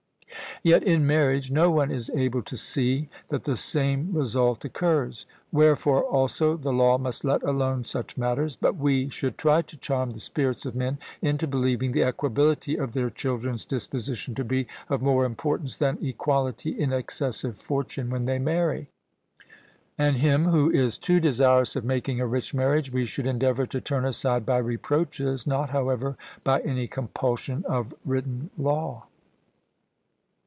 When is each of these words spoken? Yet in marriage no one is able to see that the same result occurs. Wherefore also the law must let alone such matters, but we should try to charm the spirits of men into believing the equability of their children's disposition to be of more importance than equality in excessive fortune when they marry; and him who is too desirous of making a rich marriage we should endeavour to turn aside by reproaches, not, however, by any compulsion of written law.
Yet 0.63 0.83
in 0.83 1.07
marriage 1.07 1.49
no 1.49 1.71
one 1.71 1.89
is 1.89 2.11
able 2.11 2.43
to 2.43 2.55
see 2.55 3.09
that 3.29 3.45
the 3.45 3.57
same 3.57 4.13
result 4.13 4.63
occurs. 4.63 5.25
Wherefore 5.51 6.03
also 6.03 6.55
the 6.55 6.71
law 6.71 6.99
must 6.99 7.25
let 7.25 7.41
alone 7.41 7.83
such 7.83 8.15
matters, 8.15 8.55
but 8.57 8.75
we 8.75 9.09
should 9.09 9.39
try 9.39 9.63
to 9.63 9.75
charm 9.75 10.11
the 10.11 10.19
spirits 10.19 10.65
of 10.67 10.75
men 10.75 10.99
into 11.19 11.47
believing 11.47 11.93
the 11.93 12.03
equability 12.03 12.75
of 12.77 12.91
their 12.93 13.09
children's 13.09 13.65
disposition 13.65 14.35
to 14.35 14.43
be 14.43 14.67
of 14.87 15.01
more 15.01 15.25
importance 15.25 15.77
than 15.77 15.97
equality 16.05 16.79
in 16.79 16.93
excessive 16.93 17.57
fortune 17.57 18.11
when 18.11 18.25
they 18.25 18.37
marry; 18.37 18.87
and 19.97 20.17
him 20.17 20.45
who 20.45 20.69
is 20.69 20.99
too 20.99 21.19
desirous 21.19 21.75
of 21.75 21.83
making 21.83 22.21
a 22.21 22.27
rich 22.27 22.53
marriage 22.53 22.91
we 22.93 23.03
should 23.03 23.25
endeavour 23.25 23.65
to 23.65 23.81
turn 23.81 24.05
aside 24.05 24.45
by 24.45 24.57
reproaches, 24.59 25.47
not, 25.47 25.71
however, 25.71 26.15
by 26.43 26.61
any 26.61 26.87
compulsion 26.87 27.65
of 27.67 27.95
written 28.05 28.51
law. 28.59 29.07